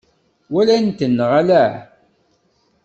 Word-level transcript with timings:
Walant-ten 0.53 1.11
neɣ 1.17 1.31
ala? 1.39 1.65